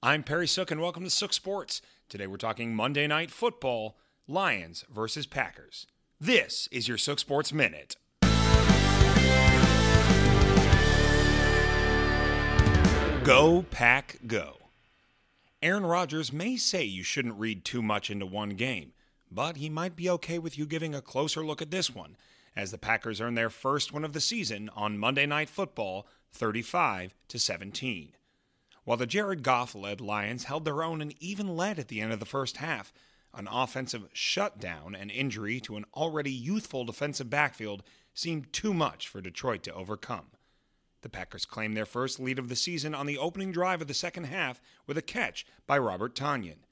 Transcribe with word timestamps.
I'm 0.00 0.22
Perry 0.22 0.46
Sook, 0.46 0.70
and 0.70 0.80
welcome 0.80 1.02
to 1.02 1.10
Sook 1.10 1.32
Sports. 1.32 1.82
Today 2.08 2.28
we're 2.28 2.36
talking 2.36 2.72
Monday 2.72 3.08
Night 3.08 3.32
Football 3.32 3.98
Lions 4.28 4.84
versus 4.88 5.26
Packers. 5.26 5.88
This 6.20 6.68
is 6.70 6.86
your 6.86 6.96
Sook 6.96 7.18
Sports 7.18 7.52
Minute. 7.52 7.96
Go, 13.24 13.64
Pack, 13.72 14.20
go. 14.24 14.58
Aaron 15.60 15.84
Rodgers 15.84 16.32
may 16.32 16.56
say 16.56 16.84
you 16.84 17.02
shouldn't 17.02 17.40
read 17.40 17.64
too 17.64 17.82
much 17.82 18.08
into 18.08 18.24
one 18.24 18.50
game, 18.50 18.92
but 19.32 19.56
he 19.56 19.68
might 19.68 19.96
be 19.96 20.08
okay 20.10 20.38
with 20.38 20.56
you 20.56 20.64
giving 20.64 20.94
a 20.94 21.02
closer 21.02 21.44
look 21.44 21.60
at 21.60 21.72
this 21.72 21.92
one, 21.92 22.16
as 22.54 22.70
the 22.70 22.78
Packers 22.78 23.20
earn 23.20 23.34
their 23.34 23.50
first 23.50 23.92
win 23.92 24.04
of 24.04 24.12
the 24.12 24.20
season 24.20 24.70
on 24.76 24.96
Monday 24.96 25.26
Night 25.26 25.48
Football 25.48 26.06
35 26.30 27.16
to 27.26 27.38
17. 27.40 28.12
While 28.88 28.96
the 28.96 29.06
Jared 29.06 29.42
Goff 29.42 29.74
led 29.74 30.00
Lions 30.00 30.44
held 30.44 30.64
their 30.64 30.82
own 30.82 31.02
and 31.02 31.14
even 31.20 31.58
led 31.58 31.78
at 31.78 31.88
the 31.88 32.00
end 32.00 32.10
of 32.10 32.20
the 32.20 32.24
first 32.24 32.56
half, 32.56 32.90
an 33.34 33.46
offensive 33.46 34.08
shutdown 34.14 34.94
and 34.94 35.10
injury 35.10 35.60
to 35.60 35.76
an 35.76 35.84
already 35.92 36.32
youthful 36.32 36.86
defensive 36.86 37.28
backfield 37.28 37.82
seemed 38.14 38.50
too 38.50 38.72
much 38.72 39.06
for 39.06 39.20
Detroit 39.20 39.62
to 39.64 39.74
overcome. 39.74 40.28
The 41.02 41.10
Packers 41.10 41.44
claimed 41.44 41.76
their 41.76 41.84
first 41.84 42.18
lead 42.18 42.38
of 42.38 42.48
the 42.48 42.56
season 42.56 42.94
on 42.94 43.04
the 43.04 43.18
opening 43.18 43.52
drive 43.52 43.82
of 43.82 43.88
the 43.88 43.92
second 43.92 44.24
half 44.24 44.58
with 44.86 44.96
a 44.96 45.02
catch 45.02 45.44
by 45.66 45.76
Robert 45.76 46.14
Tonyan. 46.14 46.64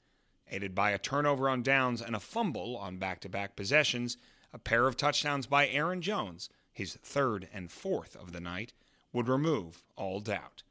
Aided 0.49 0.73
by 0.73 0.93
a 0.93 0.97
turnover 0.97 1.47
on 1.47 1.61
downs 1.61 2.01
and 2.01 2.15
a 2.15 2.19
fumble 2.19 2.77
on 2.77 2.97
back 2.97 3.19
to 3.19 3.29
back 3.29 3.55
possessions, 3.55 4.17
a 4.51 4.57
pair 4.57 4.87
of 4.87 4.97
touchdowns 4.97 5.45
by 5.45 5.67
Aaron 5.67 6.01
Jones, 6.01 6.49
his 6.73 6.95
third 6.95 7.47
and 7.53 7.71
fourth 7.71 8.15
of 8.15 8.31
the 8.31 8.41
night, 8.41 8.73
would 9.13 9.27
remove 9.27 9.83
all 9.95 10.19
doubt. 10.19 10.63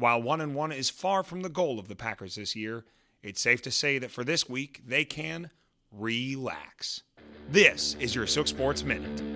While 0.00 0.22
1 0.22 0.40
and 0.40 0.54
1 0.54 0.72
is 0.72 0.88
far 0.88 1.22
from 1.22 1.42
the 1.42 1.50
goal 1.50 1.78
of 1.78 1.88
the 1.88 1.94
Packers 1.94 2.36
this 2.36 2.56
year, 2.56 2.86
it's 3.22 3.38
safe 3.38 3.60
to 3.60 3.70
say 3.70 3.98
that 3.98 4.10
for 4.10 4.24
this 4.24 4.48
week 4.48 4.80
they 4.86 5.04
can 5.04 5.50
relax. 5.92 7.02
This 7.50 7.96
is 8.00 8.14
your 8.14 8.26
Sook 8.26 8.48
Sports 8.48 8.82
Minute. 8.82 9.29